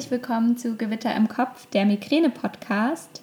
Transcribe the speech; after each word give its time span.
herzlich 0.00 0.18
willkommen 0.18 0.56
zu 0.56 0.76
Gewitter 0.76 1.14
im 1.14 1.28
Kopf, 1.28 1.66
der 1.74 1.84
Migräne-Podcast. 1.84 3.20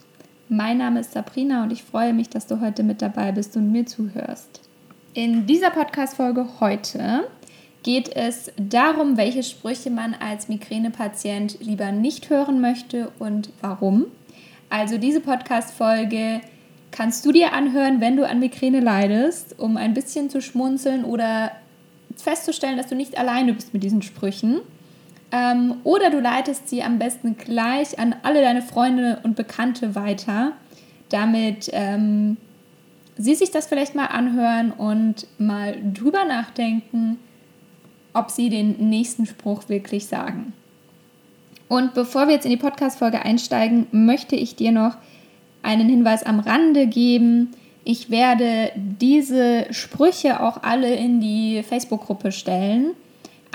Mein 0.47 0.77
Name 0.77 0.99
ist 0.99 1.11
Sabrina 1.11 1.63
und 1.63 1.73
ich 1.73 1.81
freue 1.81 2.13
mich, 2.13 2.29
dass 2.29 2.45
du 2.45 2.61
heute 2.61 2.83
mit 2.83 3.01
dabei 3.01 3.31
bist 3.31 3.57
und 3.57 3.71
mir 3.71 3.87
zuhörst. 3.87 4.61
In 5.15 5.47
dieser 5.47 5.71
Podcast-Folge 5.71 6.45
heute 6.59 7.27
geht 7.81 8.15
es 8.15 8.51
darum, 8.57 9.17
welche 9.17 9.41
Sprüche 9.41 9.89
man 9.89 10.13
als 10.13 10.49
Migränepatient 10.49 11.57
lieber 11.61 11.91
nicht 11.91 12.29
hören 12.29 12.61
möchte 12.61 13.11
und 13.17 13.49
warum. 13.61 14.05
Also 14.69 14.99
diese 14.99 15.19
Podcast-Folge 15.19 16.41
kannst 16.91 17.25
du 17.25 17.31
dir 17.31 17.53
anhören, 17.53 18.01
wenn 18.01 18.17
du 18.17 18.27
an 18.27 18.37
Migräne 18.39 18.81
leidest, 18.81 19.57
um 19.57 19.77
ein 19.77 19.95
bisschen 19.95 20.29
zu 20.29 20.43
schmunzeln 20.43 21.05
oder 21.05 21.53
festzustellen, 22.17 22.77
dass 22.77 22.85
du 22.85 22.93
nicht 22.93 23.17
alleine 23.17 23.53
bist 23.53 23.73
mit 23.73 23.81
diesen 23.81 24.03
Sprüchen. 24.03 24.59
Ähm, 25.31 25.75
oder 25.83 26.09
du 26.09 26.19
leitest 26.19 26.69
sie 26.69 26.83
am 26.83 26.99
besten 26.99 27.37
gleich 27.37 27.99
an 27.99 28.15
alle 28.23 28.41
deine 28.41 28.61
Freunde 28.61 29.19
und 29.23 29.35
Bekannte 29.35 29.95
weiter, 29.95 30.53
damit 31.09 31.69
ähm, 31.73 32.37
sie 33.17 33.35
sich 33.35 33.51
das 33.51 33.67
vielleicht 33.67 33.95
mal 33.95 34.05
anhören 34.05 34.71
und 34.71 35.27
mal 35.37 35.75
drüber 35.93 36.23
nachdenken, 36.25 37.19
ob 38.13 38.31
sie 38.31 38.49
den 38.49 38.89
nächsten 38.89 39.25
Spruch 39.25 39.67
wirklich 39.67 40.07
sagen. 40.07 40.53
Und 41.67 41.93
bevor 41.93 42.27
wir 42.27 42.35
jetzt 42.35 42.45
in 42.45 42.51
die 42.51 42.57
Podcast-Folge 42.57 43.23
einsteigen, 43.23 43.87
möchte 43.91 44.35
ich 44.35 44.55
dir 44.55 44.71
noch 44.71 44.95
einen 45.61 45.89
Hinweis 45.89 46.23
am 46.23 46.39
Rande 46.39 46.87
geben. 46.87 47.51
Ich 47.83 48.09
werde 48.09 48.71
diese 48.75 49.67
Sprüche 49.71 50.41
auch 50.41 50.63
alle 50.63 50.95
in 50.95 51.19
die 51.19 51.63
Facebook-Gruppe 51.63 52.31
stellen. 52.31 52.91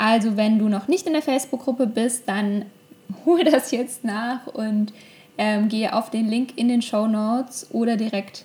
Also 0.03 0.37
wenn 0.37 0.59
du 0.59 0.69
noch 0.69 0.89
nicht 0.89 1.07
in 1.07 1.13
der 1.13 1.23
Facebook-Gruppe 1.23 1.87
bist, 1.87 2.25
dann 2.27 2.65
hol 3.25 3.45
das 3.45 3.71
jetzt 3.71 4.03
nach 4.03 4.49
und 4.49 4.93
ähm, 5.39 5.69
gehe 5.69 5.95
auf 5.95 6.11
den 6.11 6.29
Link 6.29 6.59
in 6.59 6.67
den 6.67 6.83
Show 6.83 7.07
Notes 7.07 7.69
oder 7.71 7.97
direkt 7.97 8.45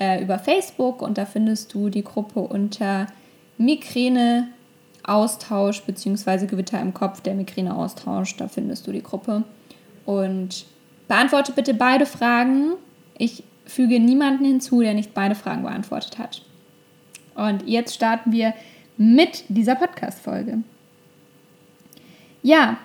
äh, 0.00 0.20
über 0.20 0.40
Facebook 0.40 1.00
und 1.00 1.16
da 1.16 1.24
findest 1.24 1.72
du 1.72 1.88
die 1.88 2.02
Gruppe 2.02 2.40
unter 2.40 3.06
Migräne 3.58 4.48
Austausch 5.04 5.82
bzw. 5.82 6.46
Gewitter 6.46 6.80
im 6.80 6.92
Kopf, 6.92 7.20
der 7.20 7.34
Migräne 7.34 7.76
Austausch, 7.76 8.36
da 8.36 8.48
findest 8.48 8.88
du 8.88 8.90
die 8.90 9.02
Gruppe. 9.02 9.44
Und 10.04 10.66
beantworte 11.06 11.52
bitte 11.52 11.74
beide 11.74 12.06
Fragen. 12.06 12.72
Ich 13.16 13.44
füge 13.66 14.00
niemanden 14.00 14.44
hinzu, 14.44 14.80
der 14.80 14.94
nicht 14.94 15.14
beide 15.14 15.36
Fragen 15.36 15.62
beantwortet 15.62 16.18
hat. 16.18 16.42
Und 17.36 17.68
jetzt 17.68 17.94
starten 17.94 18.32
wir 18.32 18.52
mit 18.96 19.44
dieser 19.48 19.76
Podcast-Folge. 19.76 20.58
Ja, 22.42 22.78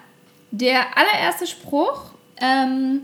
der 0.52 0.98
allererste 0.98 1.48
Spruch, 1.48 2.12
ähm, 2.38 3.02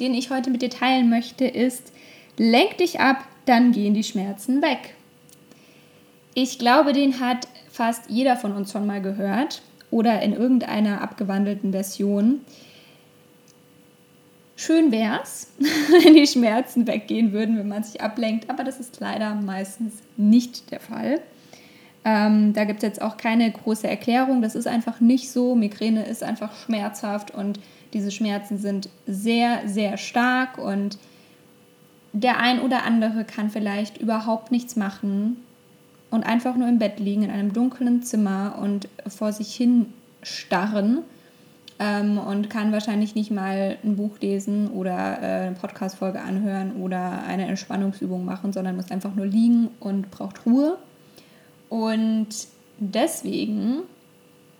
den 0.00 0.14
ich 0.14 0.30
heute 0.30 0.50
mit 0.50 0.62
dir 0.62 0.70
teilen 0.70 1.10
möchte, 1.10 1.44
ist, 1.44 1.92
lenk 2.36 2.78
dich 2.78 3.00
ab, 3.00 3.24
dann 3.46 3.72
gehen 3.72 3.94
die 3.94 4.04
Schmerzen 4.04 4.62
weg. 4.62 4.94
Ich 6.34 6.58
glaube, 6.58 6.92
den 6.92 7.20
hat 7.20 7.48
fast 7.70 8.08
jeder 8.08 8.36
von 8.36 8.52
uns 8.52 8.72
schon 8.72 8.86
mal 8.86 9.02
gehört 9.02 9.62
oder 9.90 10.22
in 10.22 10.32
irgendeiner 10.32 11.00
abgewandelten 11.00 11.72
Version. 11.72 12.40
Schön 14.56 14.92
wäre 14.92 15.20
es, 15.22 15.52
wenn 15.58 16.14
die 16.14 16.26
Schmerzen 16.26 16.86
weggehen 16.86 17.32
würden, 17.32 17.58
wenn 17.58 17.68
man 17.68 17.82
sich 17.82 18.00
ablenkt, 18.00 18.48
aber 18.48 18.62
das 18.62 18.78
ist 18.78 19.00
leider 19.00 19.34
meistens 19.34 19.94
nicht 20.16 20.70
der 20.70 20.80
Fall. 20.80 21.20
Ähm, 22.04 22.52
da 22.54 22.64
gibt 22.64 22.78
es 22.78 22.82
jetzt 22.82 23.02
auch 23.02 23.16
keine 23.16 23.50
große 23.50 23.86
Erklärung. 23.86 24.42
Das 24.42 24.54
ist 24.54 24.66
einfach 24.66 25.00
nicht 25.00 25.30
so. 25.30 25.54
Migräne 25.54 26.04
ist 26.06 26.22
einfach 26.22 26.54
schmerzhaft 26.64 27.32
und 27.32 27.60
diese 27.92 28.10
Schmerzen 28.10 28.58
sind 28.58 28.88
sehr, 29.06 29.62
sehr 29.66 29.96
stark 29.96 30.58
und 30.58 30.98
der 32.12 32.38
ein 32.38 32.60
oder 32.60 32.84
andere 32.84 33.24
kann 33.24 33.50
vielleicht 33.50 33.98
überhaupt 33.98 34.50
nichts 34.50 34.76
machen 34.76 35.36
und 36.10 36.24
einfach 36.24 36.56
nur 36.56 36.68
im 36.68 36.78
Bett 36.78 36.98
liegen 36.98 37.22
in 37.22 37.30
einem 37.30 37.52
dunklen 37.52 38.02
Zimmer 38.02 38.58
und 38.60 38.88
vor 39.06 39.32
sich 39.32 39.54
hin 39.54 39.86
starren 40.22 40.98
ähm, 41.78 42.18
und 42.18 42.50
kann 42.50 42.72
wahrscheinlich 42.72 43.14
nicht 43.14 43.30
mal 43.30 43.78
ein 43.84 43.96
Buch 43.96 44.18
lesen 44.20 44.70
oder 44.70 45.22
äh, 45.22 45.46
eine 45.46 45.56
Podcast-Folge 45.56 46.20
anhören 46.20 46.76
oder 46.76 47.22
eine 47.24 47.46
Entspannungsübung 47.46 48.24
machen, 48.24 48.52
sondern 48.52 48.76
muss 48.76 48.90
einfach 48.90 49.14
nur 49.14 49.26
liegen 49.26 49.68
und 49.78 50.10
braucht 50.10 50.46
Ruhe. 50.46 50.78
Und 51.70 52.28
deswegen 52.78 53.84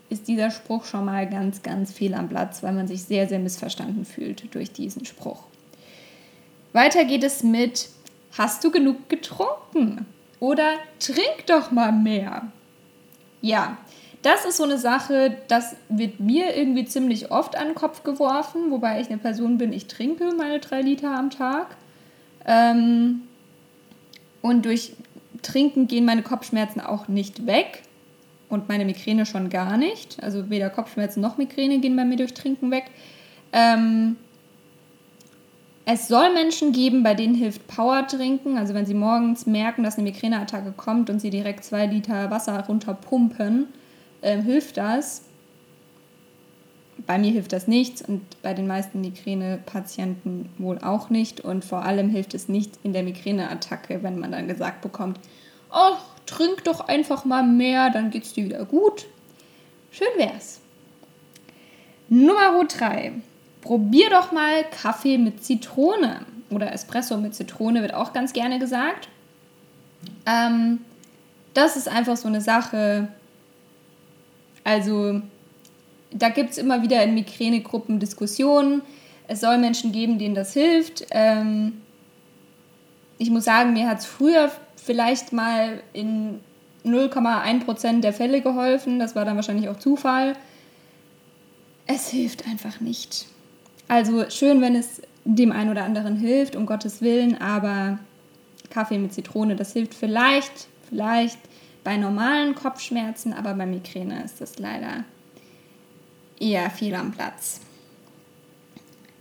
ist 0.09 0.28
dieser 0.28 0.50
Spruch 0.50 0.84
schon 0.84 1.04
mal 1.04 1.28
ganz, 1.28 1.62
ganz 1.62 1.93
viel 1.93 2.15
am 2.15 2.28
Platz, 2.28 2.62
weil 2.62 2.72
man 2.72 2.88
sich 2.88 3.03
sehr, 3.03 3.28
sehr 3.28 3.38
missverstanden 3.38 4.06
fühlt 4.06 4.54
durch 4.54 4.72
diesen 4.72 5.04
Spruch. 5.04 5.44
Weiter 6.72 7.04
geht 7.04 7.25
es 7.25 7.43
mit, 7.43 7.88
hast 8.38 8.65
du 8.65 8.71
genug 8.71 9.09
getrunken? 9.09 10.06
Oder 10.38 10.75
trink 10.98 11.47
doch 11.47 11.71
mal 11.71 11.93
mehr. 11.93 12.50
Ja, 13.42 13.77
das 14.22 14.44
ist 14.44 14.56
so 14.56 14.65
eine 14.65 14.78
Sache, 14.78 15.37
das 15.48 15.77
wird 15.88 16.21
mir 16.21 16.56
irgendwie 16.56 16.84
ziemlich 16.84 17.31
oft 17.31 17.56
an 17.56 17.69
den 17.69 17.75
Kopf 17.75 18.04
geworfen, 18.04 18.71
wobei 18.71 19.00
ich 19.00 19.09
eine 19.09 19.19
Person 19.19 19.59
bin, 19.59 19.72
ich 19.72 19.87
trinke 19.87 20.32
meine 20.37 20.60
drei 20.60 20.81
Liter 20.81 21.16
am 21.16 21.31
Tag. 21.31 21.77
Ähm, 22.47 23.22
und 24.42 24.65
durch 24.65 24.92
Trinken 25.43 25.87
gehen 25.87 26.05
meine 26.05 26.23
Kopfschmerzen 26.23 26.81
auch 26.81 27.09
nicht 27.09 27.47
weg 27.47 27.83
und 28.49 28.69
meine 28.69 28.84
Migräne 28.84 29.27
schon 29.27 29.49
gar 29.49 29.77
nicht. 29.77 30.23
Also 30.23 30.51
weder 30.51 30.71
Kopfschmerzen 30.71 31.21
noch 31.21 31.39
Migräne 31.39 31.78
gehen 31.78 31.97
bei 31.97 32.05
mir 32.05 32.17
durch 32.17 32.34
Trinken 32.34 32.71
weg. 32.71 32.84
Ähm, 33.53 34.17
es 35.87 36.09
soll 36.09 36.33
Menschen 36.34 36.73
geben, 36.73 37.03
bei 37.03 37.15
denen 37.15 37.34
hilft 37.34 37.67
Power 37.67 38.06
trinken. 38.06 38.59
Also 38.59 38.75
wenn 38.75 38.87
sie 38.87 38.95
morgens 38.95 39.47
merken, 39.47 39.83
dass 39.83 39.97
eine 39.97 40.05
Migräneattacke 40.11 40.73
kommt 40.77 41.11
und 41.11 41.21
sie 41.21 41.31
direkt 41.31 41.65
zwei 41.65 41.87
Liter 41.87 42.31
Wasser 42.31 42.61
runterpumpen, 42.67 43.67
äh, 44.21 44.41
hilft 44.41 44.77
das. 44.77 45.22
Bei 47.06 47.19
mir 47.19 47.31
hilft 47.31 47.53
das 47.53 47.69
nichts 47.69 48.03
und 48.03 48.22
bei 48.43 48.55
den 48.55 48.66
meisten 48.66 49.00
Migränepatienten 49.00 50.50
wohl 50.59 50.78
auch 50.78 51.11
nicht. 51.11 51.41
Und 51.41 51.65
vor 51.65 51.84
allem 51.84 52.11
hilft 52.11 52.34
es 52.34 52.49
nicht 52.49 52.78
in 52.83 52.93
der 52.93 53.03
Migräneattacke, 53.03 54.03
wenn 54.03 54.19
man 54.19 54.33
dann 54.33 54.49
gesagt 54.49 54.83
bekommt, 54.83 55.19
oh, 55.72 55.97
trink 56.27 56.65
doch 56.65 56.81
einfach 56.81 57.25
mal 57.25 57.43
mehr, 57.43 57.91
dann 57.91 58.10
geht's 58.10 58.33
dir 58.33 58.44
wieder 58.44 58.65
gut. 58.65 59.06
Schön 59.91 60.09
wär's. 60.16 60.60
Nummer 62.09 62.65
3. 62.65 63.12
Probier 63.60 64.10
doch 64.10 64.33
mal 64.33 64.65
Kaffee 64.65 65.19
mit 65.19 65.44
Zitrone 65.44 66.25
oder 66.50 66.72
Espresso 66.72 67.16
mit 67.16 67.34
Zitrone 67.34 67.83
wird 67.83 67.94
auch 67.94 68.12
ganz 68.12 68.33
gerne 68.33 68.59
gesagt. 68.59 69.09
Ähm, 70.27 70.81
das 71.55 71.77
ist 71.77 71.89
einfach 71.89 72.16
so 72.16 72.28
eine 72.28 72.41
Sache. 72.41 73.09
Also 74.65 75.21
da 76.12 76.28
gibt 76.28 76.50
es 76.50 76.59
immer 76.59 76.82
wieder 76.82 77.03
in 77.03 77.15
Migränegruppen 77.15 78.00
Diskussionen. 78.00 78.82
Es 79.28 79.41
soll 79.41 79.59
Menschen 79.59 79.93
geben, 79.93 80.19
denen 80.19 80.34
das 80.34 80.53
hilft. 80.53 81.06
Ähm, 81.10 81.81
ich 83.19 83.31
muss 83.31 83.44
sagen, 83.44 83.72
mir 83.72 83.88
hat 83.88 84.00
es 84.00 84.06
früher 84.06 84.50
vielleicht 84.76 85.32
mal 85.32 85.82
in 85.93 86.41
0,1% 86.84 88.00
der 88.00 88.12
Fälle 88.12 88.41
geholfen. 88.41 88.98
Das 88.98 89.15
war 89.15 89.25
dann 89.25 89.37
wahrscheinlich 89.37 89.69
auch 89.69 89.78
Zufall. 89.78 90.34
Es 91.87 92.09
hilft 92.09 92.47
einfach 92.47 92.81
nicht. 92.81 93.27
Also 93.88 94.28
schön, 94.31 94.60
wenn 94.60 94.75
es 94.75 95.03
dem 95.25 95.53
einen 95.53 95.71
oder 95.71 95.84
anderen 95.84 96.16
hilft, 96.16 96.56
um 96.56 96.66
Gottes 96.66 97.03
Willen, 97.03 97.41
aber 97.41 97.98
Kaffee 98.71 98.98
mit 98.98 99.12
Zitrone, 99.12 99.56
das 99.56 99.72
hilft 99.72 99.94
vielleicht, 99.94 100.69
vielleicht 100.88 101.38
bei 101.84 101.97
normalen 101.97 102.54
Kopfschmerzen, 102.54 103.33
aber 103.33 103.54
bei 103.54 103.66
Migräne 103.66 104.22
ist 104.24 104.41
das 104.41 104.59
leider 104.59 105.04
eher 106.41 106.71
viel 106.71 106.95
am 106.95 107.13
Platz. 107.13 107.60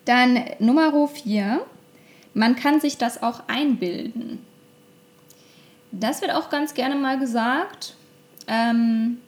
Dann 0.06 0.44
Nummer 0.58 1.08
4. 1.08 1.62
Man 2.34 2.56
kann 2.56 2.80
sich 2.80 2.98
das 2.98 3.22
auch 3.22 3.44
einbilden. 3.48 4.44
Das 5.92 6.22
wird 6.22 6.32
auch 6.32 6.50
ganz 6.50 6.74
gerne 6.74 6.96
mal 6.96 7.20
gesagt. 7.20 7.96
Ähm, 8.48 9.20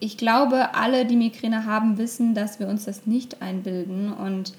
ich 0.00 0.18
glaube, 0.18 0.74
alle, 0.74 1.06
die 1.06 1.16
Migräne 1.16 1.64
haben, 1.64 1.96
wissen, 1.96 2.34
dass 2.34 2.58
wir 2.58 2.66
uns 2.66 2.84
das 2.84 3.06
nicht 3.06 3.40
einbilden. 3.40 4.12
Und 4.12 4.52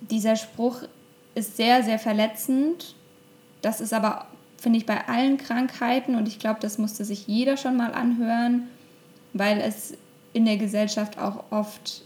dieser 0.00 0.36
Spruch 0.36 0.82
ist 1.34 1.56
sehr, 1.56 1.82
sehr 1.82 1.98
verletzend. 1.98 2.94
Das 3.62 3.80
ist 3.80 3.92
aber, 3.92 4.28
finde 4.56 4.78
ich, 4.78 4.86
bei 4.86 5.08
allen 5.08 5.36
Krankheiten. 5.36 6.14
Und 6.14 6.28
ich 6.28 6.38
glaube, 6.38 6.60
das 6.60 6.78
musste 6.78 7.04
sich 7.04 7.26
jeder 7.26 7.56
schon 7.56 7.76
mal 7.76 7.92
anhören, 7.92 8.68
weil 9.32 9.58
es 9.60 9.94
in 10.36 10.44
der 10.44 10.58
Gesellschaft 10.58 11.18
auch 11.18 11.44
oft 11.50 12.02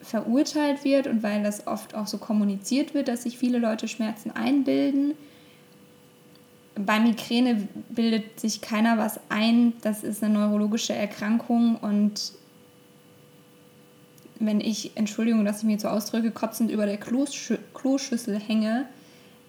verurteilt 0.00 0.84
wird 0.84 1.06
und 1.06 1.22
weil 1.22 1.42
das 1.42 1.66
oft 1.66 1.94
auch 1.94 2.06
so 2.06 2.18
kommuniziert 2.18 2.94
wird, 2.94 3.08
dass 3.08 3.22
sich 3.22 3.38
viele 3.38 3.58
Leute 3.58 3.88
Schmerzen 3.88 4.30
einbilden 4.30 5.14
bei 6.76 6.98
Migräne 6.98 7.68
bildet 7.88 8.40
sich 8.40 8.60
keiner 8.60 8.98
was 8.98 9.20
ein. 9.28 9.74
Das 9.82 10.02
ist 10.02 10.22
eine 10.22 10.34
neurologische 10.34 10.92
Erkrankung 10.92 11.76
und 11.76 12.32
wenn 14.40 14.60
ich, 14.60 14.96
Entschuldigung, 14.96 15.44
dass 15.44 15.58
ich 15.58 15.64
mich 15.64 15.80
so 15.80 15.88
ausdrücke, 15.88 16.32
kotzend 16.32 16.70
über 16.70 16.86
der 16.86 16.96
Klosch 16.96 17.54
Kloschüssel 17.72 18.38
hänge, 18.38 18.86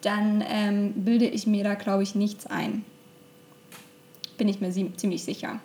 dann 0.02 0.44
ähm, 0.48 0.94
bilde 0.94 1.26
ich 1.26 1.48
mir 1.48 1.64
da, 1.64 1.74
glaube 1.74 2.04
ich, 2.04 2.14
nichts 2.14 2.46
ein. 2.46 2.86
Bin 4.38 4.48
ich 4.48 4.62
mir 4.62 4.72
ziemlich 4.72 5.24
sicher. 5.24 5.60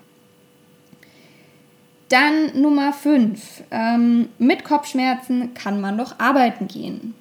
Dann 2.11 2.61
Nummer 2.61 2.93
5. 2.93 3.63
Ähm, 3.71 4.29
mit 4.39 4.65
Kopfschmerzen 4.65 5.55
kann 5.55 5.81
man 5.81 5.97
doch 5.97 6.19
arbeiten 6.19 6.67
gehen. 6.67 7.15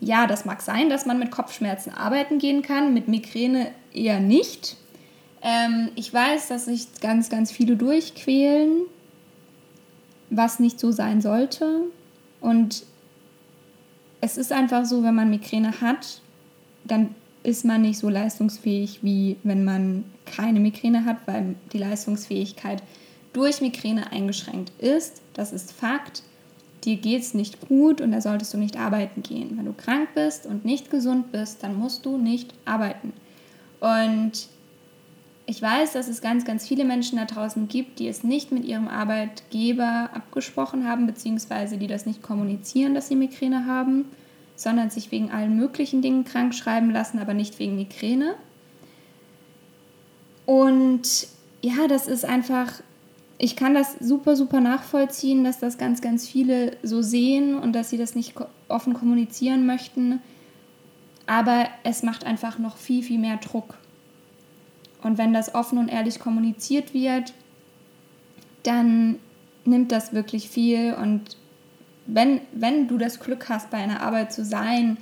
Ja, 0.00 0.26
das 0.26 0.44
mag 0.44 0.62
sein, 0.62 0.90
dass 0.90 1.06
man 1.06 1.20
mit 1.20 1.30
Kopfschmerzen 1.30 1.94
arbeiten 1.94 2.38
gehen 2.38 2.62
kann, 2.62 2.92
mit 2.92 3.06
Migräne 3.06 3.70
eher 3.94 4.18
nicht. 4.18 4.76
Ähm, 5.42 5.90
ich 5.94 6.12
weiß, 6.12 6.48
dass 6.48 6.64
sich 6.64 6.88
ganz, 7.00 7.30
ganz 7.30 7.52
viele 7.52 7.76
durchquälen, 7.76 8.82
was 10.28 10.58
nicht 10.58 10.80
so 10.80 10.90
sein 10.90 11.20
sollte. 11.20 11.82
Und 12.40 12.82
es 14.20 14.38
ist 14.38 14.50
einfach 14.50 14.86
so, 14.86 15.04
wenn 15.04 15.14
man 15.14 15.30
Migräne 15.30 15.80
hat, 15.80 16.20
dann 16.82 17.14
ist 17.44 17.64
man 17.64 17.82
nicht 17.82 17.98
so 17.98 18.08
leistungsfähig, 18.08 19.04
wie 19.04 19.36
wenn 19.44 19.64
man 19.64 20.04
keine 20.26 20.58
Migräne 20.58 21.04
hat, 21.04 21.18
weil 21.26 21.54
die 21.72 21.78
Leistungsfähigkeit 21.78 22.82
durch 23.32 23.60
Migräne 23.60 24.12
eingeschränkt 24.12 24.72
ist. 24.78 25.22
Das 25.34 25.52
ist 25.52 25.72
Fakt 25.72 26.22
dir 26.84 26.96
geht 26.96 27.22
es 27.22 27.34
nicht 27.34 27.60
gut 27.68 28.00
und 28.00 28.12
da 28.12 28.20
solltest 28.20 28.52
du 28.54 28.58
nicht 28.58 28.76
arbeiten 28.76 29.22
gehen. 29.22 29.56
Wenn 29.56 29.66
du 29.66 29.72
krank 29.72 30.10
bist 30.14 30.46
und 30.46 30.64
nicht 30.64 30.90
gesund 30.90 31.32
bist, 31.32 31.62
dann 31.62 31.76
musst 31.76 32.04
du 32.06 32.18
nicht 32.18 32.52
arbeiten. 32.64 33.12
Und 33.80 34.48
ich 35.46 35.60
weiß, 35.60 35.92
dass 35.92 36.08
es 36.08 36.20
ganz, 36.20 36.44
ganz 36.44 36.66
viele 36.66 36.84
Menschen 36.84 37.18
da 37.18 37.24
draußen 37.24 37.68
gibt, 37.68 37.98
die 37.98 38.08
es 38.08 38.24
nicht 38.24 38.52
mit 38.52 38.64
ihrem 38.64 38.88
Arbeitgeber 38.88 40.10
abgesprochen 40.12 40.86
haben, 40.86 41.06
beziehungsweise 41.06 41.78
die 41.78 41.88
das 41.88 42.06
nicht 42.06 42.22
kommunizieren, 42.22 42.94
dass 42.94 43.08
sie 43.08 43.16
Migräne 43.16 43.66
haben, 43.66 44.06
sondern 44.56 44.90
sich 44.90 45.10
wegen 45.10 45.30
allen 45.30 45.56
möglichen 45.56 46.02
Dingen 46.02 46.24
krank 46.24 46.54
schreiben 46.54 46.90
lassen, 46.90 47.18
aber 47.18 47.34
nicht 47.34 47.58
wegen 47.58 47.76
Migräne. 47.76 48.34
Und 50.46 51.28
ja, 51.60 51.86
das 51.88 52.06
ist 52.08 52.24
einfach 52.24 52.82
ich 53.44 53.56
kann 53.56 53.74
das 53.74 53.96
super, 53.98 54.36
super 54.36 54.60
nachvollziehen, 54.60 55.42
dass 55.42 55.58
das 55.58 55.76
ganz, 55.76 56.00
ganz 56.00 56.28
viele 56.28 56.76
so 56.84 57.02
sehen 57.02 57.58
und 57.58 57.72
dass 57.72 57.90
sie 57.90 57.96
das 57.96 58.14
nicht 58.14 58.34
offen 58.68 58.94
kommunizieren 58.94 59.66
möchten. 59.66 60.20
Aber 61.26 61.66
es 61.82 62.04
macht 62.04 62.24
einfach 62.24 62.60
noch 62.60 62.76
viel, 62.76 63.02
viel 63.02 63.18
mehr 63.18 63.38
Druck. 63.38 63.74
Und 65.02 65.18
wenn 65.18 65.32
das 65.32 65.56
offen 65.56 65.78
und 65.78 65.88
ehrlich 65.88 66.20
kommuniziert 66.20 66.94
wird, 66.94 67.32
dann 68.62 69.18
nimmt 69.64 69.90
das 69.90 70.12
wirklich 70.12 70.48
viel. 70.48 70.94
Und 70.94 71.36
wenn, 72.06 72.42
wenn 72.52 72.86
du 72.86 72.96
das 72.96 73.18
Glück 73.18 73.48
hast, 73.48 73.70
bei 73.70 73.78
einer 73.78 74.02
Arbeit 74.02 74.32
zu 74.32 74.44
sein, 74.44 74.98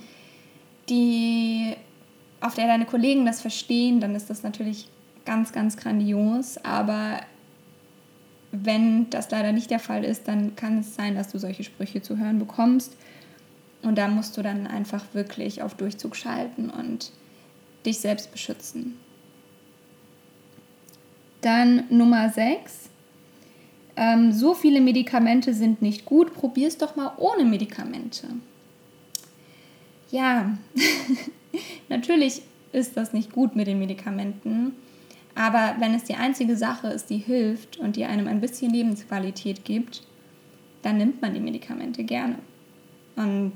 die, 0.88 1.76
auf 2.40 2.54
der 2.54 2.68
deine 2.68 2.86
Kollegen 2.86 3.26
das 3.26 3.42
verstehen, 3.42 4.00
dann 4.00 4.14
ist 4.14 4.30
das 4.30 4.42
natürlich 4.42 4.88
ganz, 5.26 5.52
ganz 5.52 5.76
grandios. 5.76 6.56
Aber 6.64 7.20
wenn 8.52 9.08
das 9.10 9.30
leider 9.30 9.52
nicht 9.52 9.70
der 9.70 9.78
Fall 9.78 10.04
ist, 10.04 10.26
dann 10.26 10.56
kann 10.56 10.78
es 10.78 10.94
sein, 10.94 11.14
dass 11.14 11.28
du 11.28 11.38
solche 11.38 11.64
Sprüche 11.64 12.02
zu 12.02 12.18
hören 12.18 12.38
bekommst. 12.38 12.96
Und 13.82 13.96
da 13.96 14.08
musst 14.08 14.36
du 14.36 14.42
dann 14.42 14.66
einfach 14.66 15.04
wirklich 15.12 15.62
auf 15.62 15.74
Durchzug 15.74 16.16
schalten 16.16 16.68
und 16.68 17.12
dich 17.86 17.98
selbst 17.98 18.30
beschützen. 18.32 18.96
Dann 21.40 21.84
Nummer 21.88 22.28
6. 22.28 22.90
Ähm, 23.96 24.32
so 24.32 24.54
viele 24.54 24.80
Medikamente 24.80 25.54
sind 25.54 25.80
nicht 25.80 26.04
gut. 26.04 26.34
Probier 26.34 26.68
es 26.68 26.76
doch 26.76 26.96
mal 26.96 27.12
ohne 27.16 27.44
Medikamente. 27.44 28.28
Ja, 30.10 30.58
natürlich 31.88 32.42
ist 32.72 32.96
das 32.96 33.12
nicht 33.12 33.32
gut 33.32 33.56
mit 33.56 33.66
den 33.66 33.78
Medikamenten. 33.78 34.74
Aber 35.40 35.76
wenn 35.78 35.94
es 35.94 36.04
die 36.04 36.16
einzige 36.16 36.54
Sache 36.54 36.88
ist, 36.88 37.08
die 37.08 37.16
hilft 37.16 37.78
und 37.78 37.96
die 37.96 38.04
einem 38.04 38.28
ein 38.28 38.42
bisschen 38.42 38.74
Lebensqualität 38.74 39.64
gibt, 39.64 40.06
dann 40.82 40.98
nimmt 40.98 41.22
man 41.22 41.32
die 41.32 41.40
Medikamente 41.40 42.04
gerne. 42.04 42.40
Und 43.16 43.54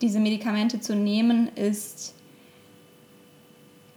diese 0.00 0.18
Medikamente 0.18 0.80
zu 0.80 0.96
nehmen 0.96 1.46
ist 1.54 2.16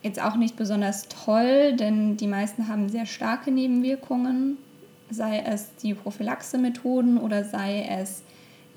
jetzt 0.04 0.22
auch 0.22 0.36
nicht 0.36 0.58
besonders 0.58 1.08
toll, 1.08 1.76
denn 1.76 2.18
die 2.18 2.28
meisten 2.28 2.68
haben 2.68 2.88
sehr 2.88 3.08
starke 3.08 3.50
Nebenwirkungen, 3.50 4.60
sei 5.10 5.40
es 5.40 5.76
die 5.78 5.96
Prophylaxe-Methoden 5.96 7.18
oder 7.18 7.46
sei 7.46 7.82
es, 7.90 8.22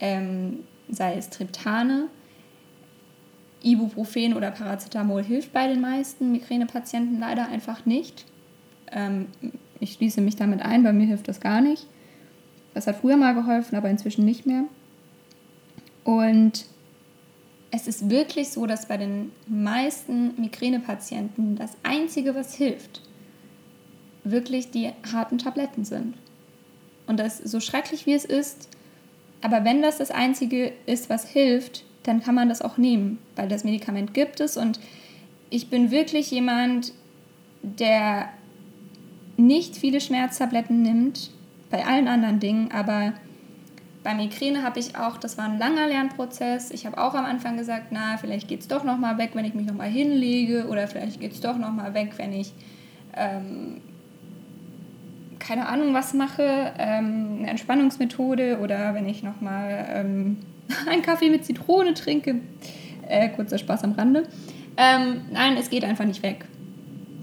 ähm, 0.01 0.61
sei 0.89 1.17
es 1.19 1.29
Triptane. 1.29 2.09
Ibuprofen 3.63 4.35
oder 4.35 4.51
Paracetamol 4.51 5.23
hilft 5.23 5.53
bei 5.53 5.69
den 5.69 5.81
meisten 5.81 6.33
Migränepatienten 6.33 7.21
leider 7.21 7.49
einfach 7.49 7.87
nicht. 7.87 8.27
Ähm, 8.91 9.29
ich 9.81 9.95
schließe 9.95 10.21
mich 10.21 10.37
damit 10.37 10.63
ein, 10.63 10.83
bei 10.83 10.93
mir 10.93 11.07
hilft 11.07 11.29
das 11.29 11.41
gar 11.41 11.61
nicht. 11.61 11.87
Das 12.75 12.87
hat 12.87 12.97
früher 12.97 13.17
mal 13.17 13.35
geholfen, 13.35 13.77
aber 13.77 13.91
inzwischen 13.91 14.25
nicht 14.25 14.47
mehr. 14.47 14.65
Und 16.05 16.67
es 17.71 17.87
ist 17.87 18.11
wirklich 18.11 18.51
so, 18.51 18.67
dass 18.67 18.87
bei 18.87 18.97
den 18.97 19.33
meisten 19.47 20.41
Migränepatienten 20.41 21.57
das 21.57 21.77
Einzige, 21.83 22.35
was 22.35 22.55
hilft, 22.55 23.03
wirklich 24.25 24.71
die 24.71 24.91
harten 25.13 25.39
Tabletten 25.39 25.85
sind. 25.85 26.15
Und 27.07 27.19
das 27.19 27.39
so 27.39 27.61
schrecklich 27.61 28.07
wie 28.07 28.15
es 28.15 28.25
ist, 28.25 28.69
aber 29.41 29.65
wenn 29.65 29.83
das 29.83 29.99
das 29.99 30.11
Einzige 30.11 30.73
ist, 30.87 31.11
was 31.11 31.29
hilft, 31.29 31.85
dann 32.03 32.23
kann 32.23 32.35
man 32.35 32.49
das 32.49 32.63
auch 32.63 32.79
nehmen, 32.79 33.19
weil 33.37 33.49
das 33.49 33.65
Medikament 33.65 34.15
gibt 34.15 34.41
es 34.41 34.57
und 34.57 34.81
ich 35.51 35.69
bin 35.69 35.91
wirklich 35.91 36.31
jemand, 36.31 36.93
der 37.63 38.31
nicht 39.37 39.77
viele 39.77 40.01
Schmerztabletten 40.01 40.83
nimmt, 40.83 41.31
bei 41.71 41.87
allen 41.87 42.09
anderen 42.09 42.41
Dingen, 42.41 42.71
aber 42.73 43.15
bei 44.03 44.15
Migräne 44.15 44.63
habe 44.63 44.81
ich 44.81 44.97
auch, 44.97 45.17
das 45.17 45.39
war 45.39 45.45
ein 45.45 45.59
langer 45.59 45.87
Lernprozess. 45.87 46.71
Ich 46.73 46.87
habe 46.87 46.99
auch 46.99 47.15
am 47.15 47.25
Anfang 47.25 47.57
gesagt, 47.57 47.87
na, 47.91 48.17
vielleicht 48.17 48.49
geht 48.49 48.61
es 48.61 48.69
doch 48.69 48.83
nochmal 48.83 49.17
weg, 49.19 49.31
wenn 49.35 49.45
ich 49.45 49.55
mich 49.55 49.67
nochmal 49.67 49.89
hinlege 49.89 50.67
oder 50.69 50.89
vielleicht 50.89 51.21
geht 51.21 51.33
es 51.33 51.41
doch 51.41 51.57
nochmal 51.57 51.95
weg, 51.95 52.15
wenn 52.17 52.33
ich 52.33 52.53
ähm, 53.17 53.81
keine 55.39 55.69
Ahnung 55.69 55.95
was 55.95 56.15
mache, 56.15 56.73
ähm, 56.79 57.39
eine 57.39 57.51
Entspannungsmethode 57.51 58.59
oder 58.61 58.95
wenn 58.95 59.09
ich 59.09 59.23
nochmal 59.23 59.87
ähm, 59.89 60.39
einen 60.89 61.03
Kaffee 61.03 61.31
mit 61.31 61.45
Zitrone 61.45 61.95
trinke. 61.95 62.41
Äh, 63.09 63.29
kurzer 63.31 63.59
Spaß 63.59 63.85
am 63.85 63.93
Rande. 63.93 64.25
Ähm, 64.77 65.23
nein, 65.33 65.57
es 65.59 65.71
geht 65.71 65.85
einfach 65.85 66.05
nicht 66.05 66.23
weg. 66.23 66.45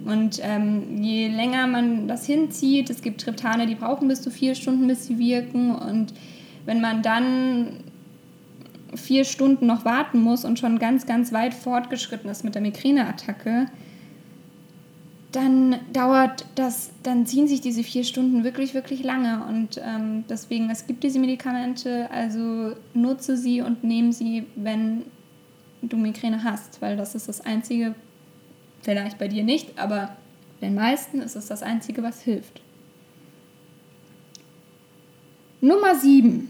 Und 0.05 0.39
ähm, 0.41 1.01
je 1.03 1.27
länger 1.27 1.67
man 1.67 2.07
das 2.07 2.25
hinzieht, 2.25 2.89
es 2.89 3.01
gibt 3.01 3.21
Triptane, 3.21 3.65
die 3.67 3.75
brauchen 3.75 4.07
bis 4.07 4.21
zu 4.21 4.31
vier 4.31 4.55
Stunden, 4.55 4.87
bis 4.87 5.05
sie 5.05 5.17
wirken. 5.17 5.75
Und 5.75 6.13
wenn 6.65 6.81
man 6.81 7.01
dann 7.01 7.83
vier 8.95 9.25
Stunden 9.25 9.65
noch 9.65 9.85
warten 9.85 10.19
muss 10.21 10.45
und 10.45 10.57
schon 10.57 10.79
ganz, 10.79 11.05
ganz 11.05 11.31
weit 11.31 11.53
fortgeschritten 11.53 12.29
ist 12.29 12.43
mit 12.43 12.55
der 12.55 12.61
Migräneattacke, 12.61 13.67
dann 15.31 15.79
dauert 15.93 16.45
das, 16.55 16.89
dann 17.03 17.27
ziehen 17.27 17.47
sich 17.47 17.61
diese 17.61 17.83
vier 17.83 18.03
Stunden 18.03 18.43
wirklich, 18.43 18.73
wirklich 18.73 19.03
lange. 19.03 19.45
Und 19.47 19.79
ähm, 19.83 20.23
deswegen, 20.27 20.69
es 20.71 20.87
gibt 20.87 21.03
diese 21.03 21.19
Medikamente, 21.19 22.09
also 22.11 22.75
nutze 22.93 23.37
sie 23.37 23.61
und 23.61 23.83
nehme 23.83 24.11
sie, 24.11 24.45
wenn 24.55 25.03
du 25.81 25.97
Migräne 25.97 26.43
hast, 26.43 26.81
weil 26.81 26.97
das 26.97 27.13
ist 27.15 27.27
das 27.27 27.41
Einzige, 27.41 27.93
vielleicht 28.81 29.19
bei 29.19 29.27
dir 29.27 29.43
nicht, 29.43 29.77
aber 29.77 30.15
den 30.61 30.75
meisten 30.75 31.21
ist 31.21 31.35
es 31.35 31.47
das 31.47 31.63
Einzige, 31.63 32.03
was 32.03 32.21
hilft. 32.21 32.61
Nummer 35.61 35.95
7, 35.95 36.49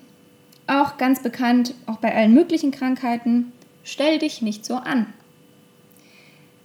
auch 0.67 0.97
ganz 0.97 1.21
bekannt, 1.21 1.73
auch 1.85 1.97
bei 1.97 2.15
allen 2.15 2.33
möglichen 2.33 2.71
Krankheiten, 2.71 3.51
stell 3.83 4.19
dich 4.19 4.41
nicht 4.41 4.65
so 4.65 4.75
an. 4.75 5.07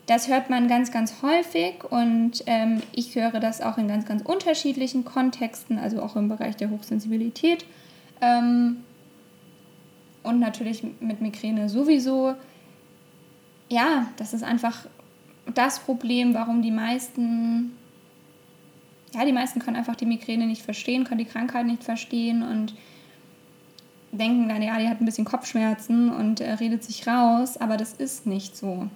Das 0.06 0.28
hört 0.28 0.50
man 0.50 0.68
ganz, 0.68 0.92
ganz 0.92 1.23
häufig 1.23 1.82
und 1.88 2.42
ähm, 2.46 2.82
ich 2.92 3.14
höre 3.14 3.40
das 3.40 3.62
auch 3.62 3.78
in 3.78 3.88
ganz, 3.88 4.04
ganz 4.04 4.20
unterschiedlichen 4.23 5.04
Kontexten, 5.04 5.78
also 5.78 6.02
auch 6.02 6.14
im 6.14 6.28
Bereich 6.28 6.56
der 6.56 6.68
Hochsensibilität 6.68 7.64
ähm, 8.20 8.84
und 10.23 10.40
natürlich 10.40 10.84
mit 11.00 11.23
Migräne 11.23 11.70
sowieso. 11.70 12.34
Ja, 13.70 14.08
das 14.18 14.34
ist 14.34 14.44
einfach 14.44 14.87
das 15.54 15.78
Problem, 15.78 16.34
warum 16.34 16.61
die 16.61 16.70
meisten, 16.70 17.73
ja, 19.14 19.25
die 19.25 19.32
meisten 19.32 19.58
können 19.58 19.76
einfach 19.76 19.96
die 19.96 20.06
Migräne 20.06 20.46
nicht 20.46 20.62
verstehen, 20.62 21.04
können 21.04 21.18
die 21.18 21.25
Krankheit 21.25 21.64
nicht 21.64 21.82
verstehen 21.82 22.42
und 22.42 22.75
denken 24.12 24.50
dann, 24.50 24.61
ja, 24.61 24.78
die 24.78 24.88
hat 24.88 25.00
ein 25.00 25.06
bisschen 25.06 25.25
Kopfschmerzen 25.25 26.11
und 26.11 26.42
äh, 26.42 26.52
redet 26.52 26.84
sich 26.84 27.06
raus, 27.06 27.56
aber 27.56 27.78
das 27.78 27.94
ist 27.94 28.26
nicht 28.26 28.54
so 28.54 28.90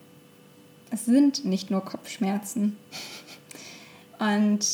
es 0.91 1.05
sind 1.05 1.45
nicht 1.45 1.71
nur 1.71 1.85
Kopfschmerzen. 1.85 2.77
Und 4.19 4.67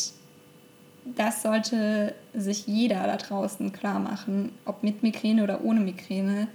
das 1.05 1.43
sollte 1.43 2.15
sich 2.33 2.67
jeder 2.67 3.07
da 3.07 3.17
draußen 3.17 3.73
klar 3.73 4.01
machen, 4.01 4.53
ob 4.65 4.83
mit 4.83 5.03
Migräne 5.03 5.43
oder 5.43 5.63
ohne 5.63 5.81
Migräne, 5.81 6.49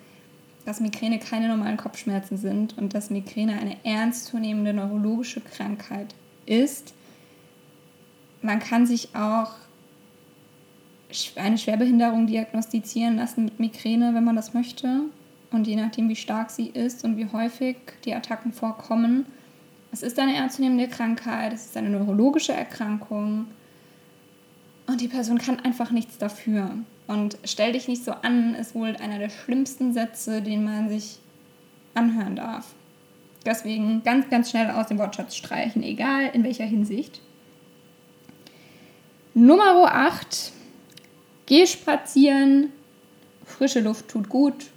dass 0.65 0.79
Migräne 0.79 1.19
keine 1.19 1.47
normalen 1.47 1.77
Kopfschmerzen 1.77 2.37
sind 2.37 2.77
und 2.77 2.93
dass 2.93 3.09
Migräne 3.09 3.59
eine 3.59 3.77
ernstzunehmende 3.85 4.73
neurologische 4.73 5.41
Krankheit 5.41 6.15
ist. 6.45 6.93
Man 8.41 8.59
kann 8.59 8.87
sich 8.87 9.15
auch 9.15 9.51
eine 11.35 11.57
Schwerbehinderung 11.57 12.27
diagnostizieren 12.27 13.17
lassen 13.17 13.45
mit 13.45 13.59
Migräne, 13.59 14.13
wenn 14.13 14.23
man 14.23 14.35
das 14.35 14.53
möchte. 14.53 15.01
Und 15.51 15.67
je 15.67 15.75
nachdem, 15.75 16.09
wie 16.09 16.15
stark 16.15 16.51
sie 16.51 16.67
ist 16.67 17.03
und 17.03 17.17
wie 17.17 17.31
häufig 17.31 17.77
die 18.05 18.13
Attacken 18.13 18.53
vorkommen, 18.53 19.25
es 19.91 20.03
ist 20.03 20.19
eine 20.19 20.35
ernstzunehmende 20.35 20.87
Krankheit, 20.87 21.53
es 21.53 21.65
ist 21.65 21.77
eine 21.77 21.89
neurologische 21.89 22.53
Erkrankung 22.53 23.47
und 24.87 25.01
die 25.01 25.07
Person 25.07 25.37
kann 25.37 25.59
einfach 25.59 25.91
nichts 25.91 26.17
dafür. 26.17 26.71
Und 27.07 27.37
stell 27.43 27.73
dich 27.73 27.87
nicht 27.87 28.05
so 28.05 28.11
an, 28.11 28.53
ist 28.55 28.75
wohl 28.75 28.95
einer 28.97 29.17
der 29.17 29.29
schlimmsten 29.29 29.93
Sätze, 29.93 30.41
den 30.41 30.63
man 30.63 30.89
sich 30.89 31.19
anhören 31.95 32.35
darf. 32.35 32.67
Deswegen 33.45 34.03
ganz, 34.03 34.29
ganz 34.29 34.49
schnell 34.49 34.69
aus 34.69 34.87
dem 34.87 34.99
Wortschatz 34.99 35.35
streichen, 35.35 35.81
egal 35.81 36.29
in 36.33 36.43
welcher 36.43 36.65
Hinsicht. 36.65 37.21
Nummer 39.33 39.93
8. 39.93 40.51
Geh 41.45 41.65
spazieren, 41.65 42.71
frische 43.45 43.79
Luft 43.79 44.09
tut 44.09 44.29
gut 44.29 44.67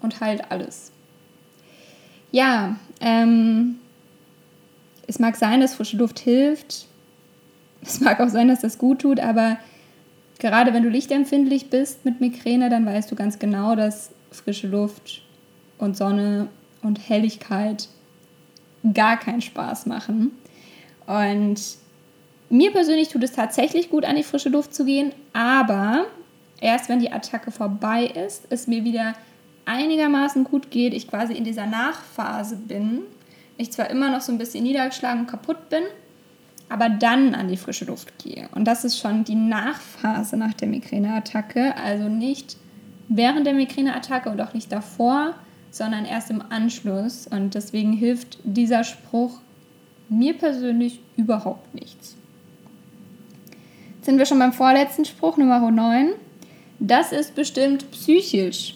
und 0.00 0.20
heilt 0.20 0.50
alles. 0.50 0.90
Ja, 2.32 2.76
ähm, 3.00 3.78
es 5.12 5.18
mag 5.18 5.36
sein, 5.36 5.60
dass 5.60 5.74
frische 5.74 5.98
Luft 5.98 6.20
hilft. 6.20 6.86
Es 7.82 8.00
mag 8.00 8.18
auch 8.18 8.30
sein, 8.30 8.48
dass 8.48 8.60
das 8.60 8.78
gut 8.78 9.00
tut, 9.00 9.20
aber 9.20 9.58
gerade 10.38 10.72
wenn 10.72 10.82
du 10.82 10.88
lichtempfindlich 10.88 11.68
bist 11.68 12.06
mit 12.06 12.22
Migräne, 12.22 12.70
dann 12.70 12.86
weißt 12.86 13.10
du 13.10 13.14
ganz 13.14 13.38
genau, 13.38 13.76
dass 13.76 14.10
frische 14.30 14.68
Luft 14.68 15.20
und 15.76 15.98
Sonne 15.98 16.48
und 16.80 17.10
Helligkeit 17.10 17.88
gar 18.94 19.18
keinen 19.18 19.42
Spaß 19.42 19.84
machen. 19.84 20.30
Und 21.06 21.60
mir 22.48 22.72
persönlich 22.72 23.08
tut 23.08 23.22
es 23.22 23.32
tatsächlich 23.32 23.90
gut, 23.90 24.06
an 24.06 24.16
die 24.16 24.22
frische 24.22 24.48
Luft 24.48 24.74
zu 24.74 24.86
gehen, 24.86 25.12
aber 25.34 26.06
erst 26.58 26.88
wenn 26.88 27.00
die 27.00 27.12
Attacke 27.12 27.50
vorbei 27.50 28.06
ist, 28.06 28.46
es 28.48 28.66
mir 28.66 28.82
wieder 28.84 29.12
einigermaßen 29.66 30.44
gut 30.44 30.70
geht, 30.70 30.94
ich 30.94 31.06
quasi 31.06 31.34
in 31.34 31.44
dieser 31.44 31.66
Nachphase 31.66 32.56
bin, 32.56 33.00
ich 33.56 33.72
zwar 33.72 33.90
immer 33.90 34.10
noch 34.10 34.20
so 34.20 34.32
ein 34.32 34.38
bisschen 34.38 34.64
niedergeschlagen 34.64 35.20
und 35.20 35.26
kaputt 35.26 35.68
bin, 35.68 35.82
aber 36.68 36.88
dann 36.88 37.34
an 37.34 37.48
die 37.48 37.56
frische 37.56 37.84
Luft 37.84 38.18
gehe. 38.22 38.48
Und 38.54 38.64
das 38.64 38.84
ist 38.84 38.98
schon 38.98 39.24
die 39.24 39.34
Nachphase 39.34 40.36
nach 40.36 40.54
der 40.54 40.68
Migräneattacke, 40.68 41.76
also 41.76 42.08
nicht 42.08 42.56
während 43.08 43.46
der 43.46 43.54
Migräneattacke 43.54 44.30
und 44.30 44.40
auch 44.40 44.54
nicht 44.54 44.72
davor, 44.72 45.34
sondern 45.70 46.04
erst 46.04 46.30
im 46.30 46.42
Anschluss. 46.48 47.26
Und 47.26 47.54
deswegen 47.54 47.92
hilft 47.92 48.38
dieser 48.44 48.84
Spruch 48.84 49.40
mir 50.08 50.34
persönlich 50.34 51.00
überhaupt 51.16 51.74
nichts. 51.74 52.16
Jetzt 53.96 54.06
sind 54.06 54.18
wir 54.18 54.26
schon 54.26 54.38
beim 54.38 54.52
vorletzten 54.52 55.04
Spruch, 55.04 55.36
Nummer 55.36 55.70
9. 55.70 56.12
Das 56.78 57.12
ist 57.12 57.34
bestimmt 57.34 57.90
psychisch. 57.92 58.74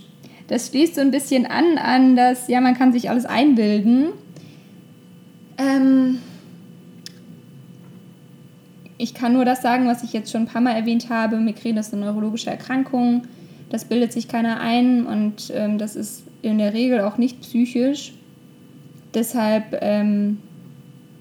Das 0.48 0.68
schließt 0.68 0.94
so 0.94 1.00
ein 1.00 1.10
bisschen 1.10 1.46
an 1.46 1.78
an 1.78 2.14
das, 2.14 2.46
ja, 2.46 2.60
man 2.60 2.76
kann 2.78 2.92
sich 2.92 3.10
alles 3.10 3.26
einbilden. 3.26 4.10
Ähm, 5.58 6.18
ich 8.98 9.14
kann 9.14 9.32
nur 9.32 9.44
das 9.44 9.62
sagen, 9.62 9.86
was 9.86 10.02
ich 10.02 10.12
jetzt 10.12 10.30
schon 10.30 10.42
ein 10.42 10.46
paar 10.48 10.60
Mal 10.60 10.72
erwähnt 10.72 11.10
habe. 11.10 11.36
Migräne 11.36 11.80
ist 11.80 11.92
eine 11.92 12.06
neurologische 12.06 12.50
Erkrankung. 12.50 13.22
Das 13.70 13.84
bildet 13.84 14.12
sich 14.12 14.28
keiner 14.28 14.60
ein 14.60 15.06
und 15.06 15.50
ähm, 15.54 15.78
das 15.78 15.96
ist 15.96 16.24
in 16.42 16.58
der 16.58 16.72
Regel 16.72 17.00
auch 17.00 17.18
nicht 17.18 17.40
psychisch. 17.40 18.12
Deshalb, 19.12 19.78
ähm, 19.80 20.38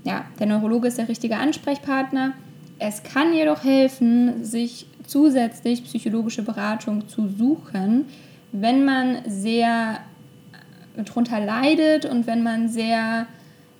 ja, 0.04 0.26
der 0.40 0.48
Neurologe 0.48 0.88
ist 0.88 0.98
der 0.98 1.10
richtige 1.10 1.38
Ansprechpartner. 1.38 2.34
Es 2.78 3.04
kann 3.04 3.34
jedoch 3.34 3.64
helfen, 3.64 4.44
sich 4.44 4.86
zusätzlich 5.08 5.84
psychologische 5.86 6.44
Beratung 6.44 7.08
zu 7.08 7.28
suchen, 7.28 8.06
wenn 8.52 8.86
man 8.86 9.18
sehr 9.28 10.00
darunter 10.96 11.40
leidet 11.40 12.06
und 12.06 12.28
wenn 12.28 12.44
man 12.44 12.70
sehr 12.70 13.28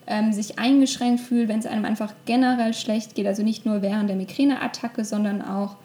ähm, 0.08 0.34
sich 0.34 0.60
eingeschränkt 0.60 1.22
fühlt, 1.22 1.50
wenn 1.50 1.60
es 1.60 1.66
einem 1.66 1.86
einfach 1.86 2.14
generell 2.26 2.74
schlecht 2.74 3.16
geht, 3.16 3.28
also 3.28 3.44
nicht 3.44 3.66
nur 3.66 3.82
während 3.82 4.10
der 4.10 4.16
Migräneattacke, 4.16 5.04
sondern 5.04 5.42
auch 5.42 5.78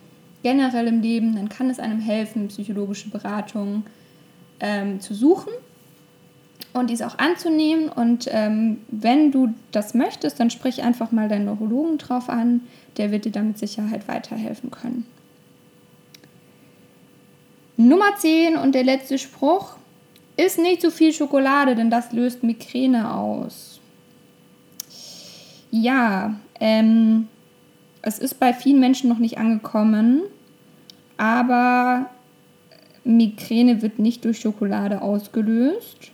generell 0.43 0.87
im 0.87 1.01
Leben, 1.01 1.35
dann 1.35 1.49
kann 1.49 1.71
es 1.71 1.79
einem 1.79 2.01
helfen, 2.01 2.49
psychologische 2.49 3.11
Beratung 3.11 3.85
ähm, 4.61 5.01
zu 5.01 5.15
suchen 5.15 5.53
und 6.73 6.91
dies 6.91 7.03
auch 7.03 7.19
anzunehmen. 7.19 7.89
Und 7.89 8.29
ähm, 8.31 8.79
wenn 8.89 9.33
du 9.33 9.55
das 9.73 9.95
möchtest, 9.95 10.41
dann 10.41 10.51
sprich 10.51 10.83
einfach 10.83 11.13
mal 11.13 11.29
deinen 11.29 11.47
Neurologen 11.47 11.99
drauf 11.99 12.29
an, 12.29 12.63
der 12.97 13.11
wird 13.11 13.25
dir 13.25 13.33
dann 13.33 13.49
mit 13.49 13.59
Sicherheit 13.59 14.09
weiterhelfen 14.09 14.71
können. 14.71 15.07
Nummer 17.77 18.17
10 18.19 18.57
und 18.57 18.75
der 18.75 18.85
letzte 18.85 19.19
Spruch. 19.19 19.77
Ist 20.37 20.59
nicht 20.59 20.81
zu 20.81 20.91
viel 20.91 21.13
Schokolade, 21.13 21.75
denn 21.75 21.91
das 21.91 22.13
löst 22.13 22.43
Migräne 22.43 23.13
aus. 23.13 23.80
Ja, 25.71 26.35
ähm, 26.59 27.29
es 28.03 28.19
ist 28.19 28.41
bei 28.41 28.53
vielen 28.53 28.81
Menschen 28.81 29.09
noch 29.09 29.19
nicht 29.19 29.39
angekommen, 29.39 30.23
aber 31.17 32.11
Migräne 33.05 33.83
wird 33.83 33.99
nicht 33.99 34.25
durch 34.25 34.41
Schokolade 34.41 35.03
ausgelöst. 35.03 36.11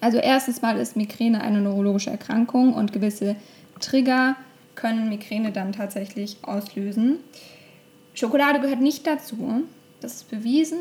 Also 0.00 0.18
erstens 0.18 0.62
mal 0.62 0.76
ist 0.76 0.96
Migräne 0.96 1.40
eine 1.40 1.60
neurologische 1.60 2.10
Erkrankung 2.10 2.74
und 2.74 2.92
gewisse 2.92 3.36
Trigger 3.80 4.36
können 4.74 5.08
Migräne 5.08 5.52
dann 5.52 5.72
tatsächlich 5.72 6.36
auslösen. 6.42 7.18
Schokolade 8.14 8.60
gehört 8.60 8.80
nicht 8.80 9.06
dazu, 9.06 9.62
das 10.00 10.16
ist 10.16 10.30
bewiesen. 10.30 10.78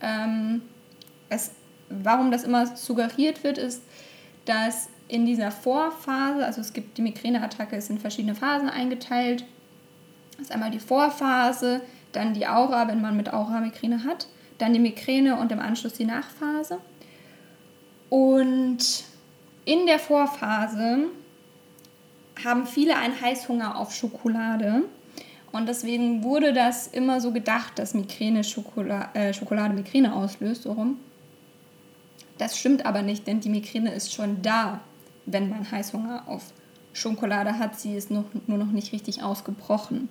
Ähm, 0.00 0.62
es, 1.28 1.50
warum 1.88 2.30
das 2.30 2.44
immer 2.44 2.76
suggeriert 2.76 3.44
wird, 3.44 3.58
ist, 3.58 3.82
dass 4.44 4.88
in 5.08 5.26
dieser 5.26 5.50
Vorphase, 5.50 6.44
also 6.44 6.60
es 6.60 6.72
gibt 6.72 6.98
die 6.98 7.02
Migräneattacke, 7.02 7.76
ist 7.76 7.90
in 7.90 7.98
verschiedene 7.98 8.34
Phasen 8.34 8.68
eingeteilt. 8.68 9.44
Das 10.32 10.46
ist 10.46 10.52
einmal 10.52 10.70
die 10.70 10.80
Vorphase, 10.80 11.80
dann 12.12 12.34
die 12.34 12.46
Aura, 12.46 12.88
wenn 12.88 13.00
man 13.00 13.16
mit 13.16 13.32
Aura 13.32 13.60
Migräne 13.60 14.04
hat, 14.04 14.26
dann 14.58 14.72
die 14.72 14.80
Migräne 14.80 15.36
und 15.36 15.52
im 15.52 15.60
Anschluss 15.60 15.94
die 15.94 16.04
Nachphase. 16.04 16.78
Und 18.10 19.04
in 19.64 19.86
der 19.86 19.98
Vorphase 19.98 21.06
haben 22.44 22.66
viele 22.66 22.96
einen 22.96 23.20
Heißhunger 23.20 23.78
auf 23.78 23.94
Schokolade. 23.94 24.82
Und 25.52 25.68
deswegen 25.68 26.22
wurde 26.22 26.52
das 26.52 26.86
immer 26.86 27.20
so 27.20 27.32
gedacht, 27.32 27.78
dass 27.78 27.94
Migräne 27.94 28.44
Schokola 28.44 29.10
äh, 29.14 29.32
Schokolade 29.32 29.74
Migräne 29.74 30.14
auslöst, 30.14 30.64
so 30.64 30.72
rum. 30.72 30.98
Das 32.38 32.58
stimmt 32.58 32.84
aber 32.84 33.02
nicht, 33.02 33.26
denn 33.26 33.40
die 33.40 33.48
Migräne 33.48 33.94
ist 33.94 34.12
schon 34.12 34.42
da 34.42 34.80
wenn 35.26 35.50
man 35.50 35.70
Heißhunger 35.70 36.24
auf 36.26 36.52
Schokolade 36.92 37.58
hat. 37.58 37.78
Sie 37.78 37.94
ist 37.94 38.10
noch, 38.10 38.24
nur 38.46 38.58
noch 38.58 38.72
nicht 38.72 38.92
richtig 38.92 39.22
ausgebrochen. 39.22 40.08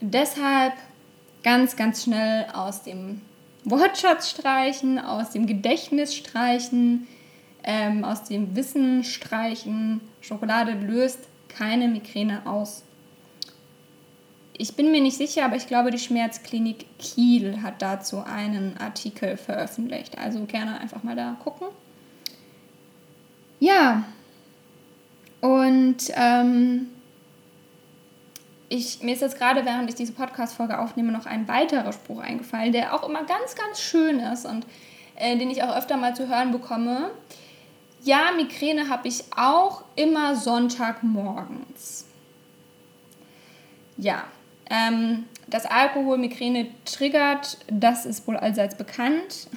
Deshalb 0.00 0.72
ganz, 1.42 1.76
ganz 1.76 2.04
schnell 2.04 2.46
aus 2.52 2.82
dem 2.82 3.20
Wortschatz 3.64 4.30
streichen, 4.30 4.98
aus 4.98 5.30
dem 5.30 5.46
Gedächtnis 5.46 6.14
streichen, 6.14 7.06
ähm, 7.62 8.04
aus 8.04 8.24
dem 8.24 8.56
Wissen 8.56 9.04
streichen. 9.04 10.00
Schokolade 10.20 10.72
löst 10.72 11.20
keine 11.48 11.88
Migräne 11.88 12.46
aus. 12.46 12.82
Ich 14.56 14.76
bin 14.76 14.92
mir 14.92 15.00
nicht 15.00 15.16
sicher, 15.16 15.44
aber 15.44 15.56
ich 15.56 15.66
glaube, 15.66 15.90
die 15.90 15.98
Schmerzklinik 15.98 16.86
Kiel 16.98 17.62
hat 17.62 17.82
dazu 17.82 18.22
einen 18.22 18.76
Artikel 18.78 19.36
veröffentlicht. 19.36 20.16
Also 20.18 20.44
gerne 20.44 20.78
einfach 20.78 21.02
mal 21.02 21.16
da 21.16 21.36
gucken. 21.42 21.68
Ja, 23.60 24.04
und 25.40 25.96
ähm, 26.14 26.88
ich, 28.68 29.02
mir 29.02 29.12
ist 29.12 29.20
jetzt 29.20 29.38
gerade, 29.38 29.64
während 29.64 29.88
ich 29.88 29.94
diese 29.94 30.12
Podcast-Folge 30.12 30.78
aufnehme, 30.78 31.12
noch 31.12 31.26
ein 31.26 31.46
weiterer 31.48 31.92
Spruch 31.92 32.20
eingefallen, 32.20 32.72
der 32.72 32.94
auch 32.94 33.06
immer 33.08 33.24
ganz, 33.24 33.54
ganz 33.54 33.80
schön 33.80 34.20
ist 34.20 34.46
und 34.46 34.66
äh, 35.16 35.36
den 35.36 35.50
ich 35.50 35.62
auch 35.62 35.76
öfter 35.76 35.96
mal 35.96 36.16
zu 36.16 36.28
hören 36.28 36.50
bekomme. 36.50 37.10
Ja, 38.02 38.32
Migräne 38.36 38.88
habe 38.88 39.08
ich 39.08 39.24
auch 39.36 39.84
immer 39.96 40.34
Sonntagmorgens. 40.34 42.06
Ja, 43.96 44.24
ähm, 44.70 45.24
dass 45.46 45.66
Alkohol 45.66 46.18
Migräne 46.18 46.68
triggert, 46.84 47.58
das 47.68 48.06
ist 48.06 48.26
wohl 48.26 48.36
allseits 48.36 48.76
bekannt. 48.76 49.48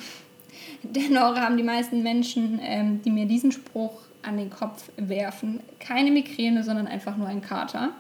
Dennoch 0.96 1.36
haben 1.36 1.58
die 1.58 1.64
meisten 1.64 2.04
Menschen, 2.04 2.60
ähm, 2.62 3.02
die 3.02 3.12
mir 3.12 3.26
diesen 3.26 3.52
Spruch 3.52 3.94
an 4.22 4.38
den 4.38 4.50
Kopf 4.50 4.90
werfen, 4.98 5.62
keine 5.80 6.12
Migräne, 6.12 6.64
sondern 6.64 6.88
einfach 6.88 7.18
nur 7.18 7.28
ein 7.28 7.42
Kater. 7.42 7.92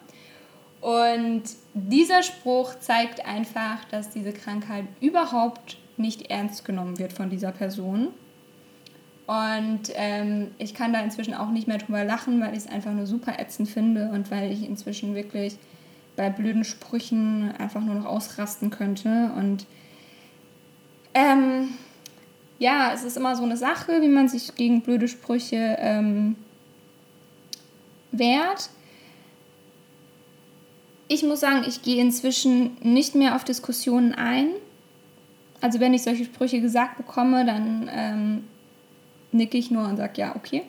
Und 0.81 1.43
dieser 1.73 2.23
Spruch 2.23 2.75
zeigt 2.79 3.25
einfach, 3.25 3.83
dass 3.85 4.09
diese 4.09 4.31
Krankheit 4.33 4.85
überhaupt 5.01 5.77
nicht 5.97 6.29
ernst 6.29 6.65
genommen 6.65 6.99
wird 6.99 7.13
von 7.13 7.29
dieser 7.29 7.51
Person. 7.51 8.09
Und 9.25 9.91
ähm, 9.95 10.51
ich 10.57 10.73
kann 10.73 10.93
da 10.93 11.01
inzwischen 11.01 11.33
auch 11.33 11.49
nicht 11.49 11.67
mehr 11.67 11.79
drüber 11.79 12.05
lachen, 12.05 12.39
weil 12.39 12.53
ich 12.53 12.59
es 12.59 12.67
einfach 12.67 12.93
nur 12.93 13.05
super 13.05 13.39
ätzend 13.39 13.69
finde 13.69 14.09
und 14.09 14.31
weil 14.31 14.51
ich 14.51 14.65
inzwischen 14.65 15.15
wirklich 15.15 15.57
bei 16.15 16.29
blöden 16.29 16.63
Sprüchen 16.63 17.51
einfach 17.57 17.81
nur 17.81 17.95
noch 17.95 18.05
ausrasten 18.05 18.69
könnte. 18.69 19.31
Und 19.35 19.65
ähm, 21.13 21.69
ja, 22.59 22.91
es 22.93 23.03
ist 23.03 23.17
immer 23.17 23.35
so 23.35 23.43
eine 23.43 23.57
Sache, 23.57 24.01
wie 24.01 24.07
man 24.07 24.27
sich 24.27 24.55
gegen 24.55 24.81
blöde 24.81 25.07
Sprüche 25.07 25.77
ähm, 25.79 26.35
wehrt. 28.11 28.69
Ich 31.07 31.23
muss 31.23 31.39
sagen, 31.39 31.63
ich 31.67 31.83
gehe 31.83 32.01
inzwischen 32.01 32.77
nicht 32.81 33.15
mehr 33.15 33.35
auf 33.35 33.43
Diskussionen 33.43 34.13
ein. 34.13 34.49
Also 35.61 35.79
wenn 35.79 35.93
ich 35.93 36.03
solche 36.03 36.25
Sprüche 36.25 36.61
gesagt 36.61 36.97
bekomme, 36.97 37.45
dann 37.45 37.89
ähm, 37.93 38.43
nicke 39.31 39.57
ich 39.57 39.71
nur 39.71 39.87
und 39.87 39.97
sage, 39.97 40.13
ja, 40.17 40.35
okay. 40.35 40.63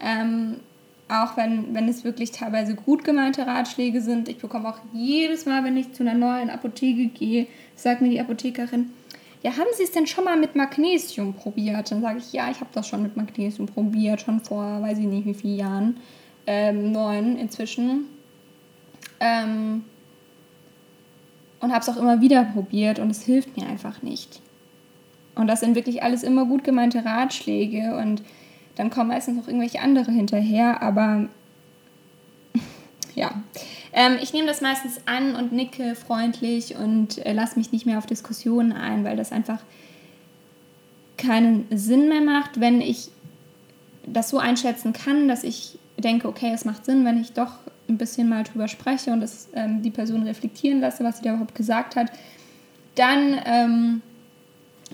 Ähm, 0.00 0.60
auch 1.08 1.36
wenn, 1.36 1.74
wenn 1.74 1.88
es 1.88 2.04
wirklich 2.04 2.30
teilweise 2.32 2.74
gut 2.74 3.02
gemeinte 3.02 3.46
Ratschläge 3.46 4.00
sind. 4.02 4.28
Ich 4.28 4.38
bekomme 4.38 4.68
auch 4.68 4.78
jedes 4.92 5.46
Mal, 5.46 5.64
wenn 5.64 5.76
ich 5.76 5.92
zu 5.92 6.02
einer 6.02 6.14
neuen 6.14 6.50
Apotheke 6.50 7.06
gehe, 7.06 7.46
sagt 7.74 8.02
mir 8.02 8.10
die 8.10 8.20
Apothekerin, 8.20 8.90
ja, 9.42 9.52
haben 9.52 9.68
Sie 9.76 9.84
es 9.84 9.92
denn 9.92 10.06
schon 10.06 10.24
mal 10.24 10.36
mit 10.36 10.56
Magnesium 10.56 11.34
probiert? 11.34 11.90
Dann 11.90 12.02
sage 12.02 12.18
ich, 12.18 12.32
ja, 12.32 12.50
ich 12.50 12.60
habe 12.60 12.70
das 12.72 12.88
schon 12.88 13.02
mit 13.02 13.16
Magnesium 13.16 13.66
probiert, 13.66 14.20
schon 14.20 14.40
vor, 14.40 14.82
weiß 14.82 14.98
ich 14.98 15.04
nicht 15.04 15.26
wie 15.26 15.34
vielen 15.34 15.58
Jahren, 15.58 16.00
ähm, 16.46 16.92
neun 16.92 17.36
inzwischen. 17.36 18.06
Ähm, 19.20 19.84
und 21.60 21.72
habe 21.72 21.80
es 21.80 21.88
auch 21.88 21.96
immer 21.96 22.20
wieder 22.20 22.44
probiert 22.44 22.98
und 22.98 23.10
es 23.10 23.22
hilft 23.22 23.56
mir 23.56 23.66
einfach 23.66 24.02
nicht. 24.02 24.40
Und 25.34 25.46
das 25.46 25.60
sind 25.60 25.76
wirklich 25.76 26.02
alles 26.02 26.22
immer 26.22 26.44
gut 26.46 26.64
gemeinte 26.64 27.04
Ratschläge 27.04 27.96
und 27.96 28.22
dann 28.74 28.90
kommen 28.90 29.08
meistens 29.08 29.36
noch 29.36 29.46
irgendwelche 29.46 29.80
andere 29.80 30.10
hinterher, 30.10 30.82
aber 30.82 31.28
ja. 33.14 33.30
Ähm, 33.92 34.18
ich 34.22 34.32
nehme 34.32 34.46
das 34.46 34.60
meistens 34.60 35.00
an 35.06 35.34
und 35.34 35.52
nicke 35.52 35.94
freundlich 35.94 36.76
und 36.76 37.24
äh, 37.24 37.32
lasse 37.32 37.58
mich 37.58 37.72
nicht 37.72 37.86
mehr 37.86 37.98
auf 37.98 38.06
Diskussionen 38.06 38.72
ein, 38.72 39.04
weil 39.04 39.16
das 39.16 39.32
einfach 39.32 39.60
keinen 41.16 41.66
Sinn 41.70 42.08
mehr 42.08 42.20
macht, 42.20 42.60
wenn 42.60 42.80
ich 42.80 43.10
das 44.06 44.30
so 44.30 44.38
einschätzen 44.38 44.92
kann, 44.92 45.28
dass 45.28 45.44
ich 45.44 45.78
denke, 45.98 46.28
okay, 46.28 46.52
es 46.54 46.64
macht 46.64 46.84
Sinn, 46.84 47.04
wenn 47.04 47.20
ich 47.20 47.32
doch 47.32 47.54
ein 47.88 47.98
bisschen 47.98 48.28
mal 48.28 48.44
drüber 48.44 48.68
spreche 48.68 49.10
und 49.10 49.20
das, 49.20 49.48
ähm, 49.54 49.82
die 49.82 49.90
Person 49.90 50.22
reflektieren 50.22 50.80
lasse, 50.80 51.04
was 51.04 51.18
sie 51.18 51.24
da 51.24 51.30
überhaupt 51.30 51.54
gesagt 51.54 51.96
hat, 51.96 52.10
dann 52.94 53.40
ähm, 53.44 54.02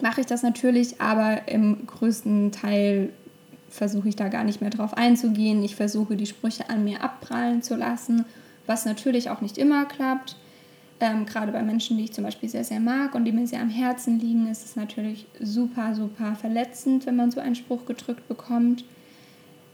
mache 0.01 0.21
ich 0.21 0.27
das 0.27 0.43
natürlich, 0.43 1.01
aber 1.01 1.49
im 1.49 1.87
größten 1.87 2.53
Teil 2.53 3.11
versuche 3.69 4.09
ich 4.09 4.17
da 4.17 4.29
gar 4.29 4.45
nicht 4.45 4.61
mehr 4.61 4.71
drauf 4.71 4.97
einzugehen. 4.97 5.65
Ich 5.65 5.75
versuche 5.75 6.17
die 6.17 6.27
Sprüche 6.27 6.71
an 6.71 6.85
mir 6.85 7.03
abprallen 7.03 7.63
zu 7.63 7.75
lassen, 7.75 8.25
was 8.67 8.85
natürlich 8.85 9.31
auch 9.31 9.41
nicht 9.41 9.59
immer 9.59 9.85
klappt. 9.85 10.37
Ähm, 11.01 11.27
gerade 11.27 11.53
bei 11.53 11.63
Menschen, 11.63 11.97
die 11.97 12.05
ich 12.05 12.13
zum 12.13 12.25
Beispiel 12.25 12.49
sehr, 12.49 12.65
sehr 12.65 12.81
mag 12.81 13.15
und 13.15 13.25
die 13.25 13.33
mir 13.33 13.47
sehr 13.47 13.61
am 13.61 13.69
Herzen 13.69 14.21
liegen, 14.21 14.51
ist 14.51 14.65
es 14.65 14.77
natürlich 14.77 15.27
super, 15.41 15.95
super 15.95 16.37
verletzend, 16.37 17.07
wenn 17.07 17.17
man 17.17 17.31
so 17.31 17.41
einen 17.41 17.57
Spruch 17.57 17.85
gedrückt 17.85 18.29
bekommt. 18.29 18.85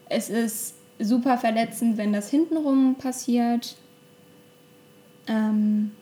Es 0.09 0.31
ist 0.31 0.75
super 0.99 1.39
verletzend, 1.39 1.99
wenn 1.99 2.13
das 2.13 2.31
hintenrum 2.31 2.95
passiert. 2.97 3.77
Ähm, 5.27 5.93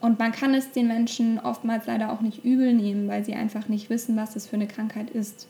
und 0.00 0.18
man 0.18 0.32
kann 0.32 0.52
es 0.52 0.72
den 0.72 0.88
Menschen 0.88 1.38
oftmals 1.38 1.86
leider 1.86 2.12
auch 2.12 2.20
nicht 2.20 2.44
übel 2.44 2.74
nehmen, 2.74 3.08
weil 3.08 3.24
sie 3.24 3.34
einfach 3.34 3.68
nicht 3.68 3.88
wissen, 3.88 4.16
was 4.16 4.34
das 4.34 4.48
für 4.48 4.56
eine 4.56 4.66
Krankheit 4.66 5.10
ist. 5.10 5.46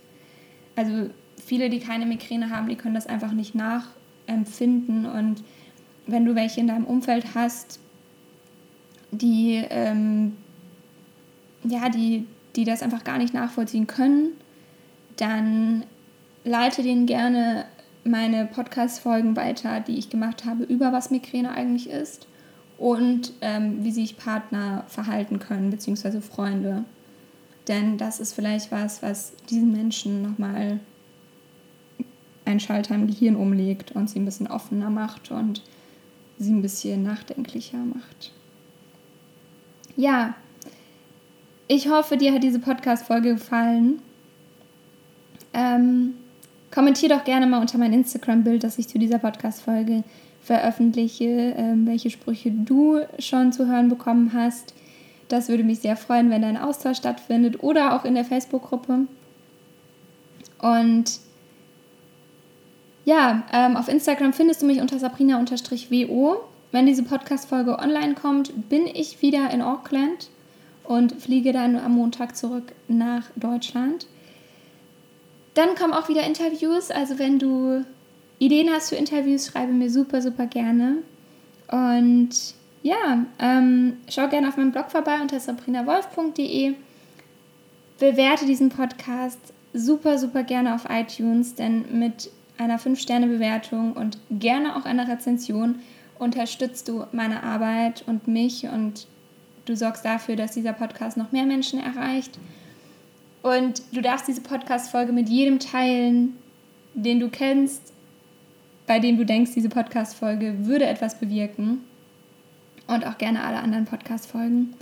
Also 0.76 1.08
viele, 1.42 1.70
die 1.70 1.80
keine 1.80 2.04
Migräne 2.04 2.50
haben, 2.50 2.68
die 2.68 2.76
können 2.76 2.94
das 2.94 3.06
einfach 3.06 3.32
nicht 3.32 3.54
nachempfinden. 3.54 5.06
Und 5.06 5.42
wenn 6.06 6.24
du 6.24 6.34
welche 6.34 6.60
in 6.60 6.66
deinem 6.66 6.84
Umfeld 6.84 7.34
hast, 7.34 7.78
die, 9.10 9.62
ähm, 9.70 10.36
ja, 11.64 11.88
die, 11.88 12.26
die 12.56 12.64
das 12.64 12.82
einfach 12.82 13.04
gar 13.04 13.18
nicht 13.18 13.34
nachvollziehen 13.34 13.86
können, 13.86 14.32
dann 15.16 15.84
leite 16.44 16.82
denen 16.82 17.06
gerne 17.06 17.66
meine 18.04 18.46
Podcast-Folgen 18.46 19.36
weiter, 19.36 19.80
die 19.80 19.98
ich 19.98 20.10
gemacht 20.10 20.44
habe, 20.44 20.64
über 20.64 20.92
was 20.92 21.10
Migräne 21.10 21.52
eigentlich 21.52 21.88
ist 21.88 22.26
und 22.78 23.32
ähm, 23.42 23.84
wie 23.84 23.92
sich 23.92 24.16
Partner 24.16 24.84
verhalten 24.88 25.38
können, 25.38 25.70
beziehungsweise 25.70 26.20
Freunde. 26.20 26.84
Denn 27.68 27.96
das 27.96 28.18
ist 28.18 28.32
vielleicht 28.32 28.72
was, 28.72 29.02
was 29.02 29.34
diesen 29.48 29.70
Menschen 29.70 30.22
nochmal 30.22 30.80
einen 32.44 32.58
Schalter 32.58 32.94
im 32.96 33.06
Gehirn 33.06 33.36
umlegt 33.36 33.92
und 33.92 34.10
sie 34.10 34.18
ein 34.18 34.24
bisschen 34.24 34.48
offener 34.48 34.90
macht 34.90 35.30
und 35.30 35.62
sie 36.38 36.52
ein 36.52 36.62
bisschen 36.62 37.02
nachdenklicher 37.02 37.78
macht. 37.78 38.32
Ja, 39.96 40.34
ich 41.68 41.88
hoffe, 41.88 42.16
dir 42.16 42.32
hat 42.32 42.42
diese 42.42 42.58
Podcast-Folge 42.58 43.34
gefallen. 43.34 44.00
Ähm, 45.54 46.14
kommentier 46.70 47.08
doch 47.08 47.24
gerne 47.24 47.46
mal 47.46 47.60
unter 47.60 47.78
mein 47.78 47.92
Instagram-Bild, 47.92 48.64
das 48.64 48.78
ich 48.78 48.88
zu 48.88 48.98
dieser 48.98 49.18
Podcast-Folge 49.18 50.02
veröffentliche, 50.42 51.54
ähm, 51.56 51.86
welche 51.86 52.10
Sprüche 52.10 52.50
du 52.50 53.00
schon 53.18 53.52
zu 53.52 53.68
hören 53.68 53.88
bekommen 53.88 54.32
hast. 54.32 54.74
Das 55.28 55.48
würde 55.48 55.64
mich 55.64 55.78
sehr 55.80 55.96
freuen, 55.96 56.30
wenn 56.30 56.44
ein 56.44 56.56
Austausch 56.56 56.98
stattfindet 56.98 57.62
oder 57.62 57.94
auch 57.94 58.04
in 58.04 58.14
der 58.14 58.24
Facebook-Gruppe. 58.24 59.06
Und 60.60 61.20
ja, 63.04 63.42
ähm, 63.52 63.76
auf 63.76 63.88
Instagram 63.88 64.32
findest 64.32 64.62
du 64.62 64.66
mich 64.66 64.80
unter 64.80 64.98
sabrina-wo. 64.98 66.36
Wenn 66.70 66.86
diese 66.86 67.02
Podcast-Folge 67.02 67.78
online 67.78 68.14
kommt, 68.14 68.68
bin 68.70 68.86
ich 68.86 69.20
wieder 69.20 69.50
in 69.50 69.60
Auckland 69.60 70.30
und 70.84 71.12
fliege 71.20 71.52
dann 71.52 71.76
am 71.76 71.92
Montag 71.92 72.36
zurück 72.36 72.72
nach 72.88 73.24
Deutschland. 73.36 74.06
Dann 75.54 75.74
kommen 75.74 75.92
auch 75.92 76.08
wieder 76.08 76.24
Interviews, 76.24 76.90
also 76.90 77.18
wenn 77.18 77.38
du 77.38 77.84
Ideen 78.38 78.70
hast 78.70 78.88
für 78.88 78.96
Interviews, 78.96 79.46
schreibe 79.46 79.72
mir 79.72 79.90
super, 79.90 80.22
super 80.22 80.46
gerne. 80.46 80.98
Und 81.68 82.30
ja, 82.82 83.24
ähm, 83.38 83.98
schau 84.08 84.28
gerne 84.28 84.48
auf 84.48 84.56
meinem 84.56 84.72
Blog 84.72 84.90
vorbei 84.90 85.20
unter 85.20 85.38
sabrinawolf.de. 85.38 86.74
Bewerte 87.98 88.46
diesen 88.46 88.70
Podcast 88.70 89.38
super, 89.74 90.18
super 90.18 90.42
gerne 90.42 90.74
auf 90.74 90.86
iTunes, 90.88 91.54
denn 91.54 91.84
mit 91.98 92.30
einer 92.58 92.78
5-Sterne-Bewertung 92.78 93.92
und 93.92 94.18
gerne 94.30 94.76
auch 94.76 94.84
einer 94.84 95.08
Rezension 95.08 95.76
unterstützt 96.18 96.88
du 96.88 97.04
meine 97.12 97.42
Arbeit 97.42 98.04
und 98.06 98.28
mich 98.28 98.64
und 98.64 99.06
du 99.64 99.76
sorgst 99.76 100.04
dafür, 100.04 100.36
dass 100.36 100.52
dieser 100.52 100.72
Podcast 100.72 101.16
noch 101.16 101.32
mehr 101.32 101.44
Menschen 101.44 101.80
erreicht. 101.80 102.38
Und 103.42 103.82
du 103.92 104.00
darfst 104.00 104.28
diese 104.28 104.40
Podcast-Folge 104.40 105.12
mit 105.12 105.28
jedem 105.28 105.58
teilen, 105.58 106.36
den 106.94 107.18
du 107.18 107.28
kennst, 107.28 107.92
bei 108.86 109.00
dem 109.00 109.16
du 109.16 109.24
denkst, 109.24 109.52
diese 109.54 109.68
Podcast-Folge 109.68 110.66
würde 110.66 110.86
etwas 110.86 111.18
bewirken. 111.18 111.80
Und 112.86 113.06
auch 113.06 113.18
gerne 113.18 113.44
alle 113.44 113.58
anderen 113.58 113.84
Podcast-Folgen. 113.84 114.74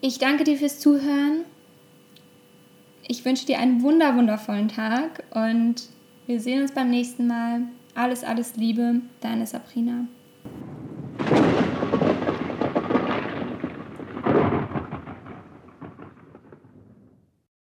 Ich 0.00 0.18
danke 0.18 0.44
dir 0.44 0.56
fürs 0.56 0.78
Zuhören. 0.78 1.44
Ich 3.06 3.24
wünsche 3.24 3.46
dir 3.46 3.58
einen 3.58 3.82
wunder 3.82 4.16
wundervollen 4.16 4.68
Tag 4.68 5.24
und 5.30 5.88
wir 6.30 6.38
sehen 6.38 6.62
uns 6.62 6.70
beim 6.70 6.90
nächsten 6.90 7.26
Mal. 7.26 7.62
Alles, 7.96 8.22
alles 8.22 8.54
Liebe, 8.54 9.00
deine 9.20 9.48
Sabrina. 9.48 10.06